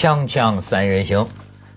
[0.00, 1.26] 锵锵三人行，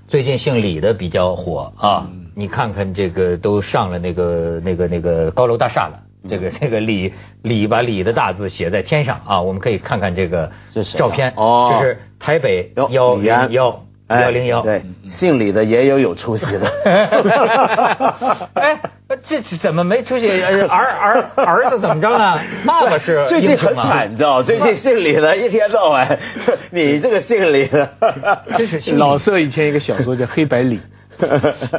[0.08, 2.08] 最近姓李的比较火啊，
[2.38, 6.00] 你看看这个都上了那个那个那个高楼大厦了，
[6.30, 10.50] 这个这个李李把李的大字写在天上啊，我们可以看看这个
[10.98, 13.84] 照片哦，这是台北幺零幺。
[14.10, 16.68] 幺零幺，对，姓李的也有有出息的。
[18.54, 18.80] 哎，
[19.24, 20.30] 这怎么没出息？
[20.30, 22.40] 儿儿儿子怎么着呢？
[22.68, 26.20] 爸爸是最近很惨，你知道最近姓李的一天到晚，
[26.72, 27.90] 你这个姓李的，
[28.58, 30.80] 真是老舍以前一个小说叫《黑白李》，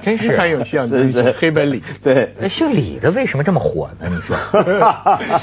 [0.00, 1.82] 真是很有像，真是黑白李。
[2.02, 4.08] 对，那姓李的为什么这么火呢？
[4.10, 4.36] 你说，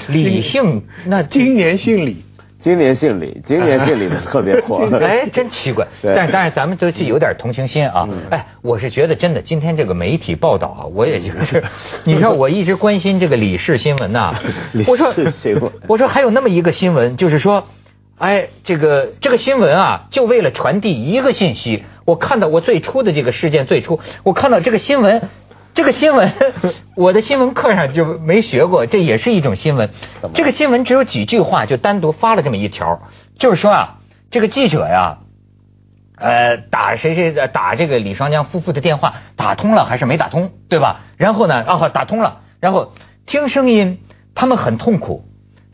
[0.10, 2.26] 李姓那今年姓李。
[2.62, 5.88] 今年姓李， 今年姓李的特别火， 哎，真奇怪。
[6.04, 8.08] 但是当然，咱们都是有点同情心啊。
[8.30, 11.64] 哎，我是觉得真的，今天这个媒体报道啊，我也就是，
[12.04, 14.36] 你知道，我一直关心这个李氏新闻呐。
[14.74, 17.68] 李氏新闻，我说还有那么一个新闻，就是说，
[18.18, 21.84] 哎，这个这个新闻啊，就为了传递一个信息。
[22.06, 25.22] 我看到我最初的这个事件最初，我看到这个新闻。
[25.74, 26.34] 这个新闻，
[26.96, 29.90] 我的新闻课上就没学过，这也是一种新闻。
[30.34, 33.02] 这个新闻只有几句话，就单独发了这么一条，
[33.40, 33.98] 就是说啊，
[34.32, 35.20] 这个记者呀，
[36.18, 41.02] 呃，打谁谁打这个李双江夫妇的电话，打通了还是没打通，对吧？
[41.18, 42.94] 然后呢，啊，打通了，然后
[43.26, 44.00] 听声音，
[44.36, 45.26] 他们很痛苦。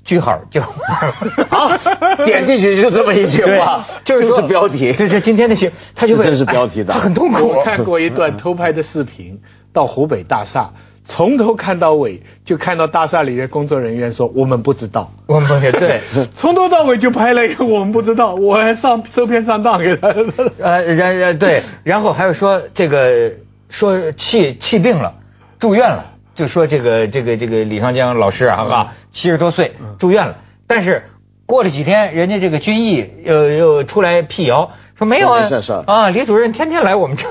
[0.05, 0.61] 句号就
[1.51, 1.77] 好，
[2.23, 7.45] 点进去就这么一句话，就是标题，这是今天的新，他就这是标题的，他很痛苦。
[7.45, 9.41] 我看过一段偷拍的视频。
[9.77, 10.71] 到湖北大厦，
[11.05, 16.01] 从头看到尾，就看到大厦里的工作人员说：“我们不知道，我们对，
[16.35, 20.07] 从头到尾就拍了一个我们不知道，我还上收片上当给他。
[20.57, 23.33] 呃，然然对， 然后还有说这个
[23.69, 25.13] 说气气病了，
[25.59, 31.03] 住院了，就说这个这个这个李双江老师啊，七十多岁住院了，但是
[31.45, 35.47] 过了几天，人家这个军艺又又出来辟谣。”说没有啊
[35.85, 36.09] 啊！
[36.09, 37.27] 李主任天天来我们这，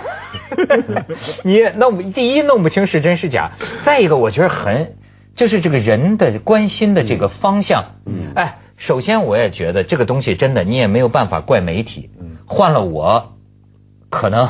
[1.43, 3.53] 你弄不第一弄不清是真是假，
[3.85, 4.95] 再一个我觉得很
[5.35, 13.33] 就是这个人的关心的这个方向，嗯，哎，首先我也觉得这个东西真的你也没有办法怪媒体，嗯，换了我
[14.11, 14.49] 可能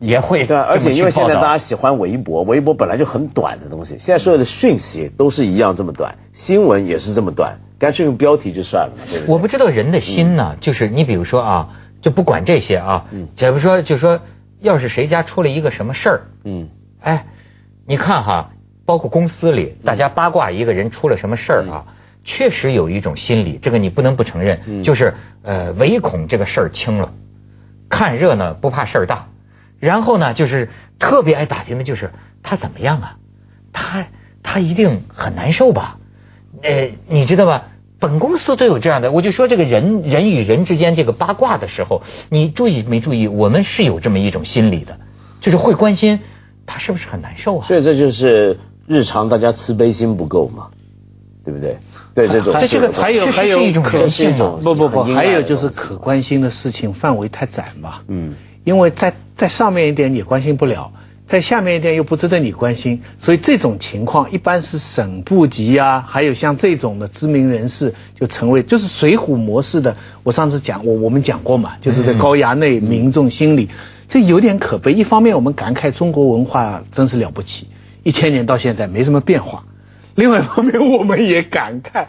[0.00, 9.02] 也会对，而且因为现在大家喜欢微博，微博本来就很短的东西，现在所有的讯息都是一样这么短，新闻也是这么短，干脆用标题就算了嘛。
[9.28, 11.68] 我不知道人的心呢，就是你比如说啊。
[12.06, 14.20] 就不管这些啊，假如说，就说，
[14.60, 16.68] 要是谁家出了一个什么事儿，嗯，
[17.00, 17.26] 哎，
[17.84, 18.52] 你看哈，
[18.84, 21.86] 包括公司里，大家八卦一个人出了什么事儿啊，
[22.22, 27.12] 确实有一种心理，这个你不能不承认，就是呃，唯恐这个事儿轻了，
[27.88, 29.26] 看热闹不怕事儿大，
[29.80, 30.68] 然后呢，就是
[31.00, 32.12] 特别爱打听的就是
[32.44, 33.16] 他怎么样啊，
[33.72, 34.06] 他
[34.44, 35.98] 他一定很难受吧，
[36.62, 37.64] 呃，你知道吧？
[37.98, 43.26] 本公司都有这样的，我就说这个人人与人之间这个八卦的时候，你注意没注意？
[43.26, 44.98] 我们是有这么一种心理的，
[45.40, 46.20] 就是会关心
[46.66, 47.66] 他是不是很难受啊。
[47.66, 50.68] 所以这就是日常大家慈悲心不够嘛，
[51.44, 51.78] 对不对？
[52.14, 54.58] 对这种，这个还有还有一种可信吗？
[54.62, 58.00] 不不不，还有就是可关心的事情范围太窄嘛。
[58.08, 58.34] 嗯，
[58.64, 60.92] 因为在在上面一点你关心不了。
[61.28, 69.96] 在下面一点又不值得你关心，所以这种情况一般是省部级啊，还有像这种的知名人士就成为就是水浒模式的。
[70.22, 73.70] 我上次讲我我们讲过嘛，就是在高衙内民众心里，
[74.08, 74.92] 这有点可悲。
[74.92, 77.66] 一方面我们感慨中国文化真是了不起，
[78.04, 79.64] 一千年到现在没什么变化；
[80.14, 82.06] 另外一方面我们也感慨。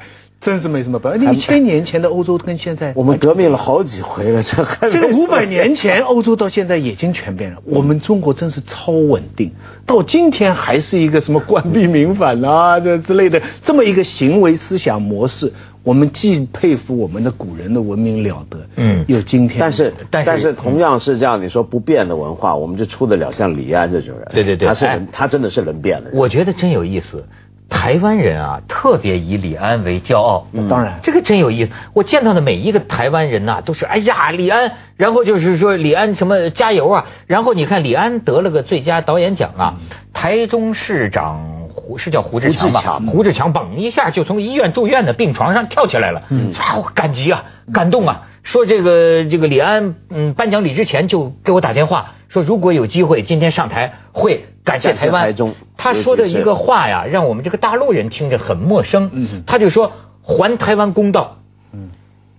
[0.48, 1.34] 真是没什么办法。
[1.34, 7.58] 一千年前的欧洲跟现在，我们革命了好几回了，这还这个五百年前欧洲到现在已经全变了。
[7.66, 9.52] 我们中国真是超稳定，
[9.86, 15.52] 到今天还是一个什么官逼民反啊这之类的这么一个行为思想模式。
[15.84, 19.60] 我们既佩服我们的古人的文明了得，嗯，有今天。
[19.60, 24.28] 但是但是同样是这样，你说不变的文化，我们就出得了像李安这种人。
[24.34, 26.12] 对对对，他是他真的是能变的。
[26.14, 27.26] 我觉得真有意思。
[27.70, 30.48] 台湾人啊，特别以李安为骄傲。
[30.70, 31.72] 当然，这个真有意思。
[31.94, 37.06] 我见到的每一个台湾人呐，都是哎呀，李安，然后就是说李安什么加油啊。
[37.28, 39.76] 然后你看李安得了个最佳导演奖啊，
[40.14, 43.02] 台中市长胡是叫胡志强吧？
[43.12, 46.24] 胡志强嘣一下就从医院住院的病床上跳起来了，
[46.58, 47.44] 啊，感激啊，
[47.74, 48.24] 感动啊。
[48.44, 55.36] 说这个这个李安，嗯，颁奖礼之前就给我打电话，说如果有机会今天上台会感谢台湾。
[55.78, 59.44] 他说的一个话呀，让我们这个大陆人听着很陌生。
[59.46, 59.92] 他就说
[60.22, 61.38] 还台湾公道。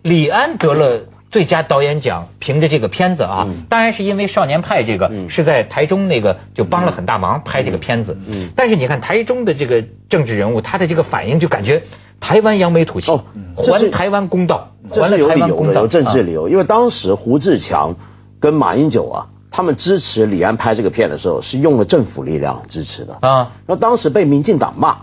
[0.03, 8.17] 李安得了最佳导演奖，凭着这个片子啊，当然是因为《少年派》这个是在台中那个就帮了很大忙拍这个片子。
[8.57, 11.83] 但是你看台中的这个政治人物，他的这个反应就感觉。
[12.21, 13.13] 台湾扬眉吐气，
[13.55, 16.49] 还台湾公道，还了台湾公道，有政治理由。
[16.49, 17.95] 因为当时胡志强
[18.41, 23.53] 跟马英九啊，他们支持李安拍这个片的时候，是用了政府力量支持的啊。
[23.67, 24.99] 那当时被民进党骂，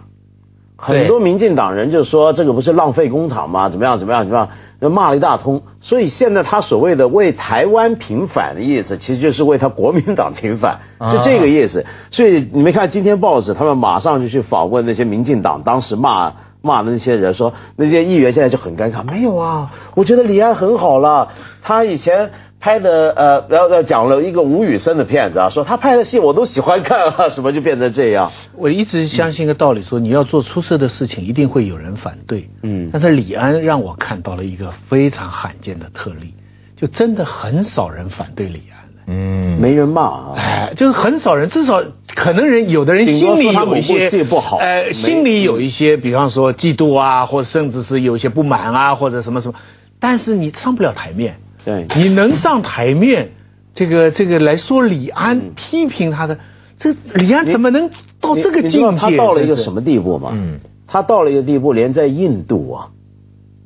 [0.77, 3.69] 很多民进党人就说这个不是浪费工厂吗？
[3.69, 4.49] 怎么样怎么样怎么样？
[4.81, 5.63] 就骂了一大通。
[5.81, 10.79] 所以现在他所谓的为台湾平反的意思，其实就是为他国民党平反，
[11.11, 11.85] 就这个意思。
[12.11, 16.33] 所以你没看今天报纸，他们马上就去访问那些民进党当时骂。
[16.61, 19.03] 骂的那些人说，那些议员现在就很尴尬。
[19.03, 21.27] 没有啊，我觉得李安很好了。
[21.61, 22.31] 他以前
[22.65, 28.31] 拍的呃，然后讲了一个吴宇森的片子啊，说他拍的戏我都喜欢看啊，什么就变成这样。
[28.57, 32.49] 我一直相信一个道理，说你要做出色的事情，一定会有人反对。
[32.63, 36.33] 嗯，但是李安让我看到了一个非常罕见的特例，
[36.75, 38.79] 就真的很少人反对李安。
[39.05, 41.83] 嗯，没人骂啊，哎，就是很少人，至少
[42.15, 49.53] 可能人有的人心里有一些不好，呃，心里有一些，比方说嫉妒啊，或者甚至是有些不满啊，或者什么什么，
[49.99, 51.35] 但是你上不了台面，
[51.65, 53.31] 对，你能上台面，
[53.73, 56.37] 这个这个来说李安批评他的，
[56.79, 57.89] 这李安怎么能
[58.21, 58.97] 到这个境界？
[58.97, 60.31] 他到了一个什么地步嘛？
[60.33, 62.87] 嗯，他到了一个地步，连在印度啊，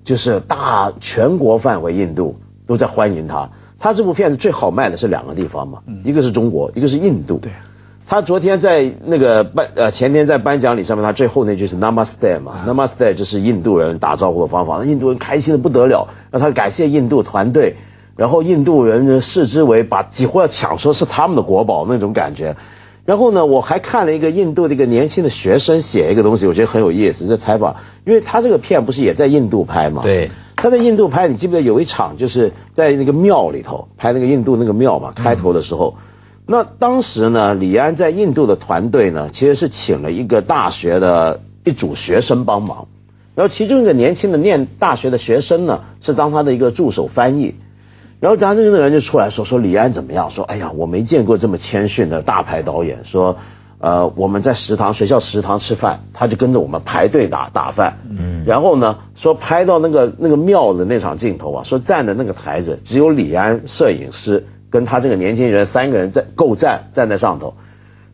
[0.06, 3.50] 就是大全国范围印度都在欢迎他。
[3.82, 7.38] 他这部片子最好卖的是两个地方嘛，一个是中国，一个是印度。
[7.38, 7.52] 对，
[8.08, 17.78] 他昨天在那个颁呃前天在颁奖礼上面，他最后那句是 Namaste 嘛，Namaste 就是印度人打招呼的方法，印度人开心的不得了，让他感谢印度团队，
[18.20, 22.58] 然后印度人呢视之为把几乎要抢说是他们的国宝那种感觉。
[23.06, 30.04] 然后呢，我还看了一个印度的一个年轻的学生写一个东西，我觉得很有意思，这采访，因为他这个片不是也在印度拍嘛？
[30.04, 30.30] 对。
[30.58, 35.14] 他在印度拍，你记不记得有一场就是在那个庙里头拍那个印度那个庙嘛？
[35.16, 35.96] 开头的时候，
[36.46, 42.90] 那当时呢，李安在印度的团队呢，其实是请了一个大学的一组学生帮忙，
[43.36, 47.56] 然后其中一个年轻的念大学的学生呢，是当他的一个助手翻译，
[48.20, 50.30] 然后咱这个人就出来说说李安怎么样？
[50.32, 53.38] 说哎呀，我没见过这么谦逊的大牌导演，说。
[53.82, 58.00] 呃，我们在食堂学校食堂吃饭，他就跟着我们排队打打饭。
[58.10, 67.54] 嗯，然后呢，说拍到那个那个庙的那场镜头啊，说站的那个台子只有李安摄影师跟他这个年轻人三个人在够站站在上头。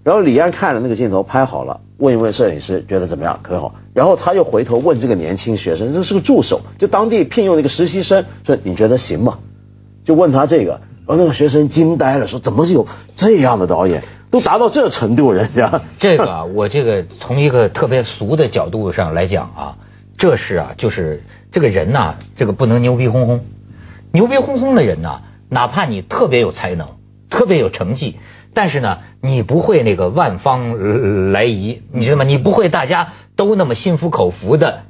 [0.03, 3.73] 然后李安看了那个镜头拍好了，问一问摄影师觉得怎么样，可好？
[3.95, 9.39] 然后他又回头问这个年轻学生，这是个助手，就当地聘用的一个实习生，说你觉得行吗？
[10.05, 14.03] 就问他这个，然后那个学生惊呆了，说怎么有这样的导演？
[14.31, 19.77] 都达到这程度，人家 这个我这个从一个特别俗的角度上来讲啊，
[20.17, 23.45] 这是啊，就是这个人呐，这个不能牛逼哄哄，
[24.11, 26.89] 牛逼哄哄的人呢，哪怕你特别有才能，
[27.29, 28.17] 特别有成绩，
[28.53, 32.25] 但是呢，你不会那个万方来仪，你知道吗？
[32.25, 34.81] 你不会大家都那么心服口服的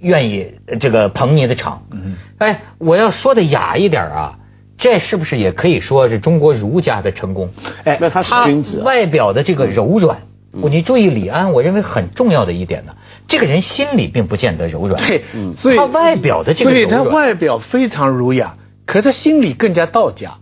[0.00, 1.82] 愿意这个捧你的场。
[1.92, 4.36] 嗯，哎，我要说的雅一点啊。
[4.80, 7.50] 这是不是也可以说是中国儒家的成功？
[7.84, 8.80] 哎，那他是君子。
[8.80, 10.22] 外表的这个柔软，
[10.52, 12.94] 你注意李安，我认为很重要的一点呢，
[13.28, 15.06] 这个人心里并不见得柔软。
[15.06, 15.22] 对，
[15.58, 18.56] 所以他外表的这个，所以他外表非常儒雅，
[18.86, 20.38] 可他心里更加道家，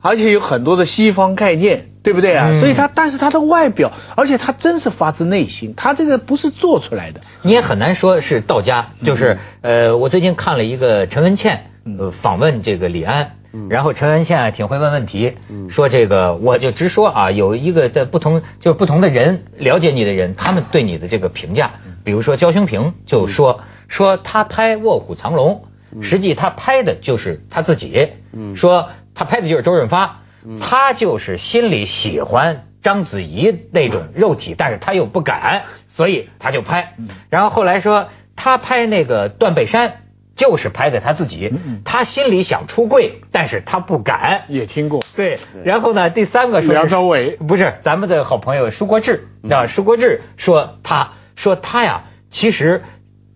[0.00, 2.58] 而且有很多的西方概念，对不对啊？
[2.60, 7.20] 所以他，但是他的外表，而且他真是发自内心，他这个不是做出来的。
[7.42, 11.66] 你也很难说是道家，就是呃，我最近看了一个陈文茜
[11.98, 13.32] 呃访问这个李安。
[13.70, 15.34] 然后陈文宪挺会问问题，
[15.70, 21.70] 说这个我就直说啊，有一个在不同就是不同的人了解你的人，他们对你的这个评价，
[22.04, 25.64] 比如说焦兴平就说说他拍《卧虎藏龙》，
[26.02, 28.10] 实际他拍的就是他自己，
[28.54, 30.20] 说他拍的就是周润发，
[30.60, 35.62] 他就是心里喜欢章子怡那种肉体，但是他又不敢，
[35.94, 36.94] 所以他就拍。
[37.30, 40.02] 然后后来说他拍那个断背山。
[40.38, 41.52] 就是拍的他自己，
[41.84, 44.44] 他心里想出柜，但是他不敢。
[44.48, 45.04] 也听过。
[45.16, 52.84] 对，然后呢，第三个说梁朝伟不是咱们的好朋友舒国志啊，舒国志说他说他呀，其实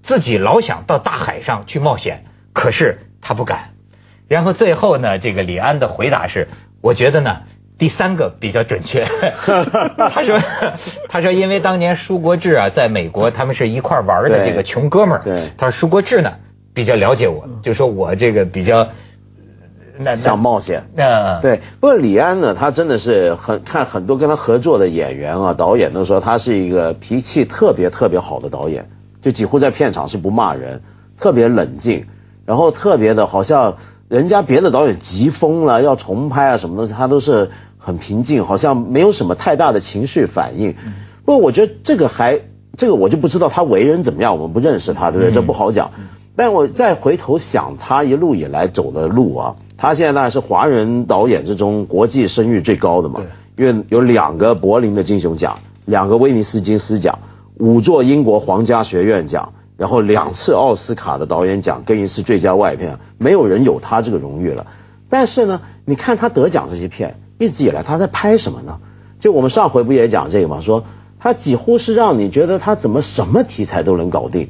[0.05, 3.71] 自己老想到大海上去冒险，可是他不敢。
[4.29, 6.47] 然后最后呢，这个李安的回答是，
[6.81, 7.43] 我觉得呢，
[7.79, 9.05] 第三个比较准确。
[9.45, 10.41] 他说
[11.09, 15.25] 他说因为当年舒国志啊，在美国他们是一块玩的这个穷哥们儿。
[15.25, 16.35] 对，他说舒国志呢。
[16.75, 18.89] 比较了解我，就说我这个比较
[19.99, 20.85] 那想冒险。
[20.97, 28.89] 那对，不过李安呢，他真的是很看很多跟他合作的演员啊、导演都说他是一个脾气特别特别好的导演，
[29.21, 30.81] 就几乎在片场是不骂人，
[31.21, 32.07] 特别冷静，
[32.47, 33.77] 然后特别的好像
[34.09, 40.75] 人家别的导演急疯了要重拍啊什么东西，他都是很平静，好像没有什么太大的情绪反应。
[41.25, 42.41] 不过我觉得这个还
[42.77, 45.35] 这个我就不知道他为人怎么样，我们不认识他，对不对？
[45.35, 45.91] 这不好讲。
[46.35, 53.21] 但我再回头想他一路以来走的路啊，他现在当然是华人导演之中国际声誉最高的嘛，
[53.59, 57.19] 因为有两个柏林的金熊奖，两个威尼斯金狮奖，
[57.59, 64.67] 五座英国皇家学院奖，然后两次奥斯卡的导演奖跟一次最佳外片，没有人有他这个荣誉了。
[65.11, 68.79] 但是呢，你看他得奖这些片，一直以来他在拍什么呢？
[69.21, 70.61] 就我们上回不也讲这个吗？
[70.63, 70.85] 说
[71.21, 74.49] 他几乎是让你觉得他怎么什么题材都能搞定。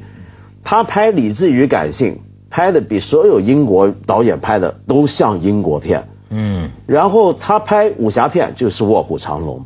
[0.63, 6.07] 他拍理智与感性，拍的比所有英国导演拍的都像英国片。
[6.29, 6.71] 嗯。
[6.87, 9.65] 然后他拍武侠片就是卧虎藏龙，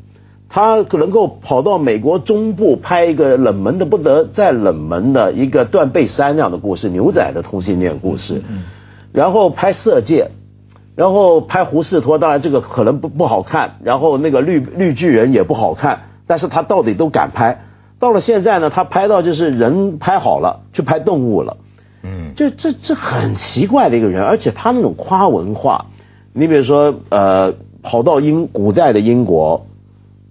[0.50, 8.42] 他能够跑到美国中部拍一个冷门的不得再冷门的一个断背山那样的故事，牛仔的同性恋故事。
[8.50, 8.64] 嗯。
[9.12, 10.32] 然后拍色戒。
[10.96, 17.66] 然后拍胡适托，当然这个可能不不好看，然后那个绿绿巨人也不好看，但是他到底都敢拍。
[18.00, 21.58] 到了现在呢，他拍到就是人拍好了，去拍动物了。
[22.04, 25.88] 嗯，就这这很奇怪的一个人，而且他那种夸文化，
[26.34, 29.66] 你比如说呃，跑到英古代的英国，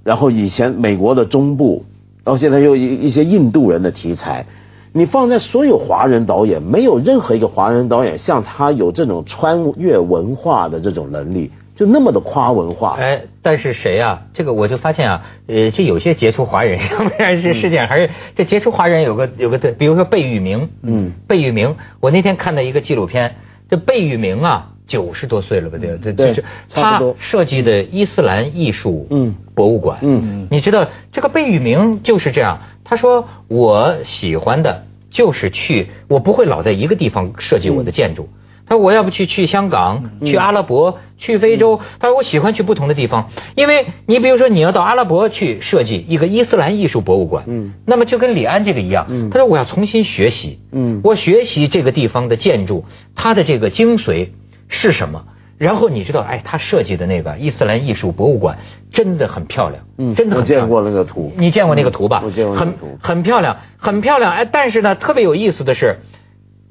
[0.04, 1.84] 然后以前美国的中部，
[2.24, 4.46] 然后现在又一一些印度人的题材。
[4.92, 12.96] 你放在所有华人导演，没有任何一个华人导演像他有这种穿越文化的这种能力，就那么的夸文化。
[12.98, 14.24] 哎，但是谁啊？
[14.34, 23.36] 这个我就发现啊，呃，这有些杰出华人，要 不然这世界上还是这杰出华人有个有个，比如说贝聿铭，嗯，贝聿铭，我那天看到一个纪录片，
[23.68, 25.78] 这贝聿铭啊，九十多岁了吧？
[25.78, 29.06] 对，这是他设计的伊斯兰艺术
[29.54, 29.98] 博物馆。
[30.02, 34.84] 嗯，你知道这个贝聿铭就是这样，他说我喜欢的。
[35.08, 38.28] 就是去，我不会老在一个地方设计我的建筑。
[38.66, 41.80] 他说我要不去去香港，去阿拉伯，去非洲。
[42.00, 54.30] 他说我喜欢去不同的地方，因为你比如说你要到阿拉伯去设计一个伊斯兰艺术博物馆，嗯，那么就跟李安这个一样，嗯，他说我要重新学习，嗯，我学习这个地方的建筑，它的这个精髓
[54.68, 55.24] 是什么。
[55.58, 58.58] 然后你知道，哎，他设计的那个伊斯兰艺术博物馆
[58.92, 60.68] 真的很漂亮，嗯，真的很漂亮。
[60.68, 62.20] 我见过那个图，你见过那个图吧？
[62.22, 64.32] 我见过很很漂亮，很漂亮。
[64.32, 66.00] 哎，但是呢，特别有意思的是，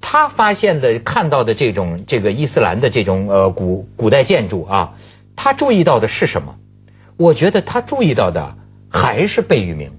[0.07, 4.93] 他发现的、看到的这种这个伊斯兰的这种呃古古代建筑啊，
[5.35, 6.55] 他注意到的是什么？
[7.17, 8.53] 我觉得他注意到的
[8.89, 9.91] 还是贝聿铭。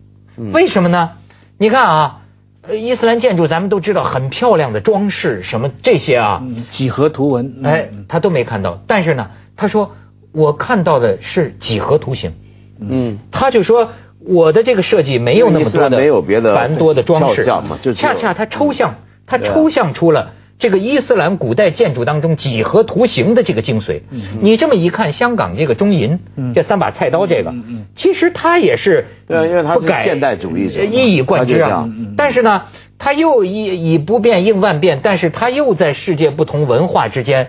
[0.52, 1.10] 为什么呢？
[1.58, 2.22] 你看啊。
[2.68, 8.82] 伊斯兰建筑咱们都知道很漂亮的装饰什么这些啊，几何图文，哎，他都没看到。
[8.88, 9.92] 但是呢，他说
[10.32, 12.32] 我看到的是几何图形。
[12.80, 17.44] 嗯，他就说我的这个设计没有那么多的没有别的繁多的装饰，
[17.82, 18.96] 就恰恰它抽象，
[19.26, 20.32] 他抽象出了。
[20.58, 24.00] 这个伊斯兰古代建筑当中几何图形的这个精髓，
[24.40, 26.18] 你这么一看，香港这个中银，
[26.54, 27.54] 这三把菜刀这个，
[27.94, 31.86] 其实它也是对，因为它是现代主义者，一以贯之啊。
[32.16, 32.62] 但是呢，
[32.96, 37.48] 它又以以不变应万变，但是它又在世界不同文化之间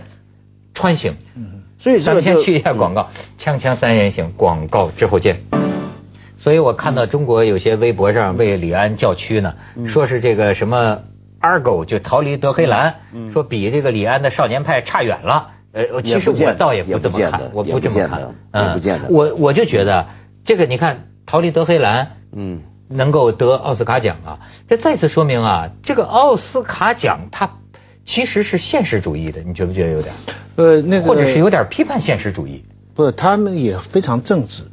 [0.73, 1.13] 穿行。
[1.79, 5.43] 所以咱们先去一下广告，锵锵三人行广告之后见。
[6.39, 9.53] 所以我看到中国有些微博上为李安叫屈呢，
[9.87, 10.99] 说是这个什么。
[11.47, 12.95] Argo 就逃离德黑兰，
[13.31, 15.51] 说比这个李安的少年派差远了。
[15.73, 18.35] 呃，其实我倒也不这么看，我不这么看。
[18.51, 19.09] 嗯，不见得。
[19.09, 20.07] 我我就觉得
[20.43, 27.51] 这个，你看逃离德黑兰，嗯，能够得奥斯卡奖啊，这再次说明啊，这个奥斯卡奖它
[28.05, 30.15] 其实是现实主义的，你觉不觉得有点？
[30.55, 32.65] 呃，那个或者是有点批判现实主义。
[32.95, 34.63] 不，他们也非常正直。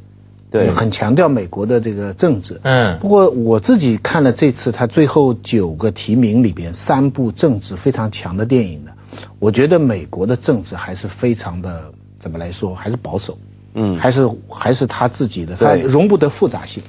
[0.55, 2.59] 对，很强调美国的这个政治。
[2.63, 8.91] 嗯，不过我自己看了这次他最后九个提名里边三部政治非常强的电影呢，
[9.39, 13.37] 我觉得美国的政治还是非常的怎么来说，还是保守。
[13.77, 16.81] 嗯，还是还是他自己的，他容不得复杂性。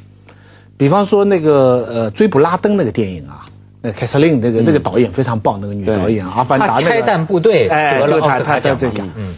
[0.76, 3.46] 比方说那个呃追捕拉登那个电影啊，
[3.82, 8.78] 那凯瑟琳那个那个导演非常棒，那个女导演阿凡达那个拆弹部队得了奥斯卡奖。
[9.16, 9.34] 嗯。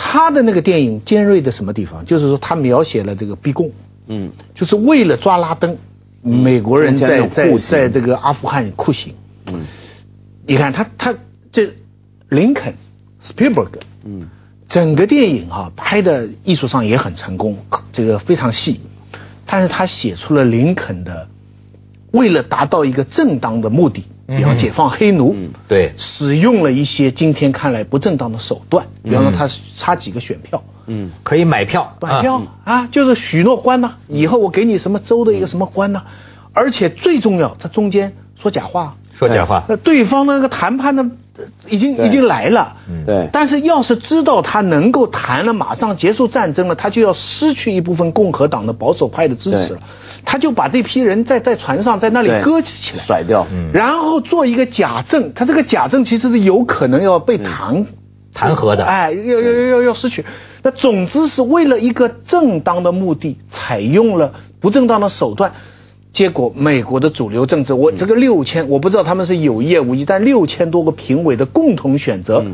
[0.00, 2.04] 他的那个电影尖锐的什么地方？
[2.04, 3.72] 就是说他描写了这个逼供，
[4.06, 5.76] 嗯，就是为了抓拉登，
[6.22, 9.12] 美国人在在在这个阿富汗酷刑，
[9.46, 9.66] 嗯，
[10.46, 11.12] 你看他他
[11.50, 11.72] 这
[12.28, 12.74] 林肯
[13.28, 14.28] ，Spielberg，嗯，
[14.68, 17.58] 整个电影啊拍的艺术上也很成功，
[17.92, 18.80] 这个非常细，
[19.46, 21.26] 但是他写出了林肯的
[22.12, 24.04] 为了达到一个正当的目的。
[24.36, 25.34] 比方解放黑奴，
[25.68, 36.02] 对，使用了一些今天看来不正当的手段，比方说他差几个选票，嗯，可以买票，买票啊，就是许诺官呐，以后我给你什么州的一个什么官呐，
[36.52, 41.06] 而且最重要，他中间说假话，说假话，那对方那个谈判的
[41.68, 42.76] 已经已经来了。
[43.06, 43.28] 对。
[43.32, 49.80] 但是要是知道他能够谈了，马上结束战争了，他就要失去一部分共和党的保守派的支持了。
[50.24, 55.32] 他就把这批人在在船上在那里搁置起来，甩掉，然后做一个假证。
[55.34, 57.86] 他这个假证其实是有可能要被弹
[58.34, 60.24] 弹劾的，哎，要要要要要失去。
[60.62, 65.52] 那总之是为了一个正当的目的，采用了不正当的手段。
[66.12, 72.44] 结果，美国的主流政治，我这个六千，我不知道他们是有意无意，但六千多个评委的共同选择，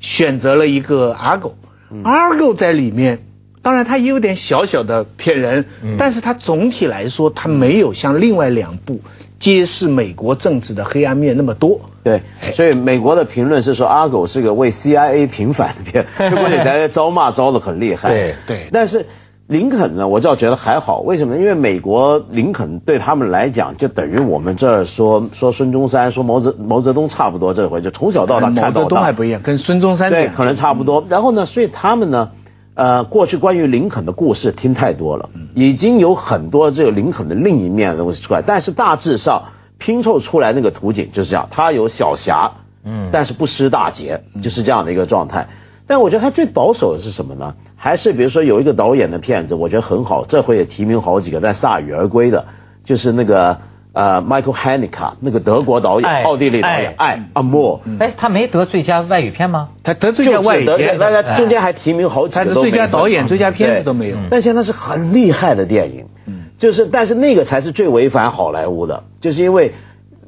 [0.00, 1.54] 选择了一个阿狗，
[2.02, 3.20] 阿狗在里面，
[3.62, 5.64] 当然他也有点小小的骗人，
[5.96, 9.00] 但是他总体来说，他没有像另外两部
[9.38, 11.80] 揭示美国政治的黑暗面那么多。
[12.02, 12.20] 对，
[12.54, 18.10] 所以美国的评论是说阿狗是个为 CIA 平反的片，结果你在招骂招的很厉害。
[18.10, 19.06] 对对，但是。
[19.46, 21.36] 林肯呢，我倒觉得还好，为什么？
[21.36, 28.80] 因为美国林肯对他们来讲，就等于我们这儿说说孙中山、说毛泽毛泽东差不多，这回就从小到大看到。
[28.80, 31.04] 毛泽东还不一样，跟孙中山对可能差不多。
[31.10, 32.30] 然后呢，所以他们呢，
[32.72, 39.42] 呃，过去关于林肯的故事听太多了，已经有很多这个林肯的另一面的东西出来，但是大致上
[39.76, 42.50] 拼凑出来那个图景就是这样，他有小侠，
[42.82, 45.48] 嗯，但是不失大节，就是这样的一个状态。
[45.86, 47.54] 但我觉得他最保守的是什么呢？
[47.76, 52.46] 还是比如说有一个导演的片子，我觉得很好，这回也提名好几个，但铩羽而归的，
[52.84, 53.58] 就是那个
[53.92, 57.82] 呃，Michael Haneke 那个德国导演，奥地利导演，爱阿莫。
[57.98, 59.68] 哎，他没得最佳外语片吗？
[59.82, 64.16] 他得最佳外语片，大家中间还提名好几个，他的最佳导演、最佳片子都没有。
[64.30, 66.06] 但现在是很厉害的电影，
[66.58, 69.74] 就是但是那个才是最违反好莱坞的，就是因为。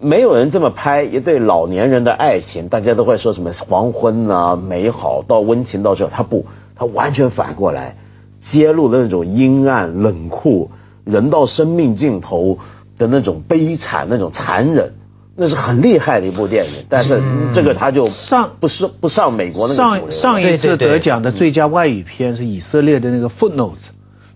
[0.01, 7.97] 没有人这么拍一对老年人的爱情，大家都会说什么黄昏啊，美好到温情到这，他不，他完全反过来，
[8.43, 10.71] 揭露了那种阴暗冷酷，
[11.05, 12.59] 人到生命尽头
[12.99, 14.93] 的那种悲惨，那种残忍，
[15.35, 16.85] 那是很厉害的一部电影。
[16.89, 17.23] 但是
[17.55, 23.77] 这个他就上不是不上美国那个上上一次得奖的最佳外语片是以色列的那个 Footnotes，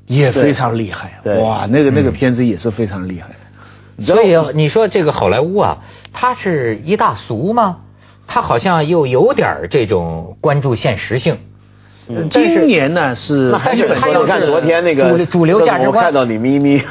[0.07, 3.29] 也非常厉害，哇，那个那个片子也是非常厉害。
[4.05, 5.79] 所以你说这个好莱坞啊，
[6.13, 7.79] 它是一大俗吗？
[8.27, 11.39] 它好像又有点这种关注现实性。
[12.31, 16.83] 今年呢是，还是他要看昨天那个主主流价值观，看到你咪咪。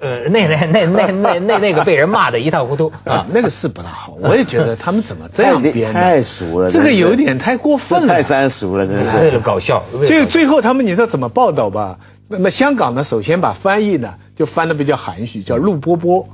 [0.00, 4.16] 呃，那那那那那那那个被人骂的一塌糊涂 啊，那个是不大好。
[4.20, 6.00] 我也觉得他们怎么这样编的？
[6.00, 9.82] 太俗了，这个有点太过分了，太三俗了，真是为了 搞笑。
[10.06, 11.98] 最最后他们你知道怎么报道吧？
[12.28, 14.14] 那么香港呢，首先把翻译呢。
[14.38, 16.28] 就翻的比较含蓄，叫陆波波，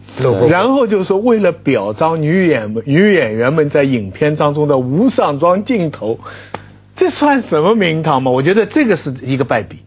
[0.50, 6.20] 然后就是说为了表彰女演女演员们在影片当中的无上妆镜头，
[6.96, 8.30] 这算什么名堂吗？
[8.30, 9.78] 我觉得这个是一个败笔，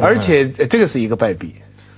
[0.00, 1.56] 而且这个是一个败笔。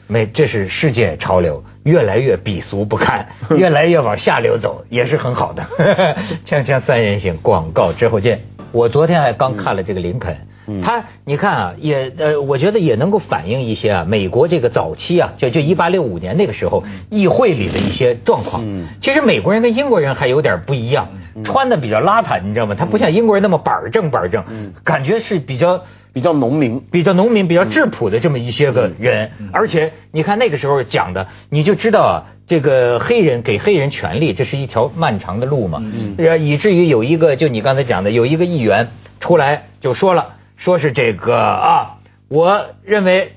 [0.09, 5.65] 没，这是世界潮流，越来越鄙俗不堪， 越来越往下流走，也是很好的。
[6.45, 8.41] 锵锵三人行，广告之后见。
[8.73, 10.37] 我昨天还刚看了这个林肯。
[10.83, 18.63] 他，你看啊，也呃，我觉得也能够反映一些啊，美国这个早期啊，就就一八六五年那个时候，议会里的一些状况。
[19.01, 21.09] 其实美国人跟英国人还有点不一样，
[21.43, 22.75] 穿的比较邋遢，你知道吗？
[22.79, 24.45] 他不像英国人那么板正板正，
[24.85, 29.31] 感觉是比较比较农民，比较农民，比较质朴的这么一些个人。
[29.53, 32.15] 而且你看那个时候讲的，你就知道啊，
[32.47, 35.81] 这个黑人给黑人权利，这是一条漫长的路嘛。
[35.83, 38.89] 嗯以至于有一个，就你刚才讲的，有一个议员
[39.21, 40.35] 出来就说了。
[40.61, 43.35] 说是这个啊，我认为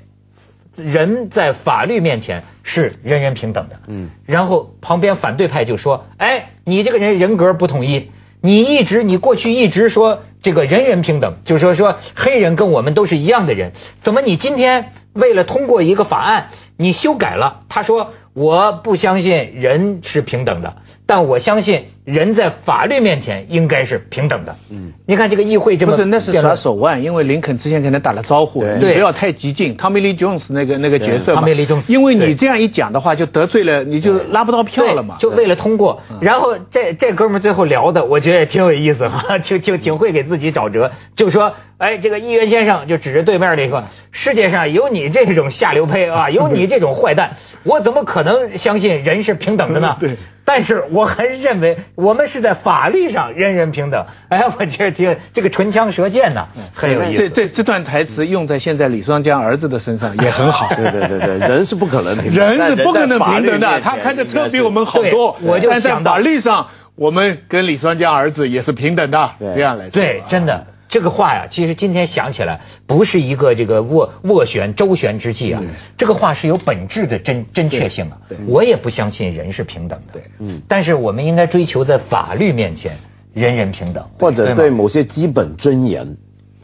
[0.75, 3.79] 人在法律面前是人人平等的。
[3.85, 8.09] 嗯，然后旁边反对派就说：“哎，你这个人人格不统一，
[8.41, 24.55] 你一直你过去一直说这个人人平等，就是说说黑人跟我们都是一样的人，怎么你今天为了通过一个法案，你修改了？”他说：“我不相信人是平等的。”但我相信人在法律面前应该是平等的。
[24.69, 29.75] 嗯，你看这个议会这么不是那是耍手腕，因为林肯之前跟他打了招呼，你不要太激进。
[29.77, 35.17] Tommy Lee Jones 那个那个角色，Tommy Lee Jones，因为你这样一讲的话，就得罪了，你就拉不到票了嘛。
[35.19, 49.97] 就为了通过，然后这这哥们最后聊的，我觉得也挺有意思 哈，就就挺会给自己找辙，就说，哎，这个议员先生就指着对面那个，世界上有你这种下流胚啊，有你这种坏蛋， 我怎么可能相信人是平等的呢？
[49.99, 50.17] 对。
[50.53, 54.05] 但是我还是认为我们是在法律上人人平等。
[54.27, 57.29] 哎，我觉得挺这个唇枪舌剑呢，很有意思。
[57.29, 60.67] 这这这段台词用在现在李双江儿子的身上也很好。
[60.75, 63.79] 对对对对，人是不可能平等，人是不可能平等的。
[63.79, 69.31] 他开的车比我们好多，我就想法律上我们跟李双江儿子也是平等的。
[69.39, 70.65] 这样来说，对，真的。
[70.91, 75.63] 这个话呀，其实今天想起来不是一个这个斡斡旋周旋之计啊，
[75.97, 78.17] 这个话是有本质的真真确性的。
[78.45, 82.97] 我也不相信人是平等的，对嗯，但是我们应该追求在法律面前
[83.33, 86.17] 人人平等，或者对某些基本尊严，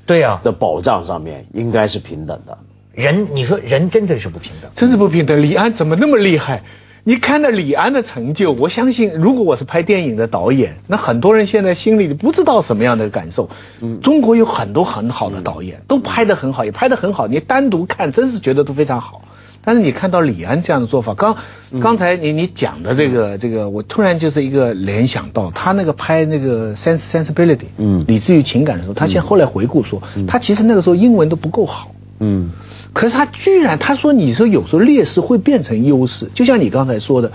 [0.06, 2.58] 对呀的保障上面应该是平等的。
[2.94, 5.42] 人，你说人真的是不平等，真是不平等。
[5.42, 6.63] 李安怎么那么厉害？
[7.08, 13.50] 你看到李安的成就，我相信，如果我是拍电影的导演，那很多人现在心里不知道什么样的感受。
[13.80, 17.28] 嗯，中国有很多很好的导演，都拍得很好，也拍得很好。
[17.28, 19.22] 你单独看，真是觉得都非常好。
[19.63, 21.38] 但是你看到李安这样的做法，刚
[21.80, 31.91] 刚才你你讲的这个这个，我突然就是一个联想到他那个拍那个 sense sensibility，嗯，理智与情感的时候，他现后来回顾说，他其实那个时候英文都不够好。
[32.19, 32.51] 嗯。
[32.93, 37.32] 可是他居然他说你说有时候劣势会变成优势，就像你刚才说的，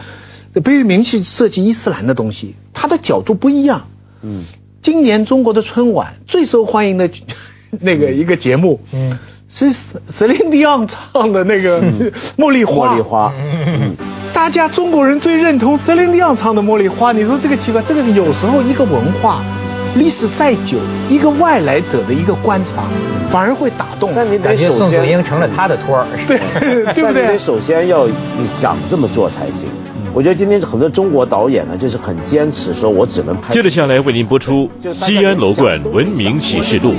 [0.54, 3.82] 贝聿铭去设计伊斯兰的东西，他的角度不一样。
[4.22, 4.44] 嗯，
[4.82, 7.08] 今年中国的春晚最受欢迎的
[7.80, 9.18] 那个一个节目，嗯，
[9.54, 9.66] 是
[10.18, 11.80] Celine Dion 唱的那个
[12.36, 12.88] 《茉莉花》。
[12.92, 13.96] 茉莉花，嗯，
[14.34, 19.44] 大家中国人最认同 Celine Dion 唱的《茉莉花》，你说这个奇怪，这个有时候一个文化。
[19.94, 20.78] 历史再久，
[21.08, 22.84] 一个外来者的一个观察，
[23.30, 24.10] 反而会打动。
[24.14, 26.38] 那你得首先，宋祖英成了他的托儿，对
[26.94, 27.22] 对不对？
[27.22, 29.68] 你得首先要你想这么做才行。
[30.14, 33.52] 我觉得今天很多中国导演呢，就是很坚持，说我只能拍。
[33.52, 36.92] 接着下来为您播出《西安楼冠文明启示录》。